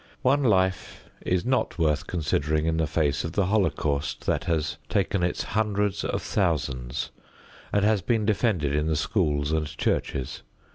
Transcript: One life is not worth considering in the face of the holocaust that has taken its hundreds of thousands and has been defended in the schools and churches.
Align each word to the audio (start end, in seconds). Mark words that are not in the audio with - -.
One 0.23 0.41
life 0.43 1.11
is 1.21 1.45
not 1.45 1.77
worth 1.77 2.07
considering 2.07 2.65
in 2.65 2.77
the 2.77 2.87
face 2.87 3.23
of 3.23 3.33
the 3.33 3.45
holocaust 3.45 4.25
that 4.25 4.45
has 4.45 4.77
taken 4.89 5.21
its 5.21 5.43
hundreds 5.43 6.03
of 6.03 6.23
thousands 6.23 7.11
and 7.71 7.85
has 7.85 8.01
been 8.01 8.25
defended 8.25 8.73
in 8.73 8.87
the 8.87 8.95
schools 8.95 9.51
and 9.51 9.67
churches. 9.77 10.41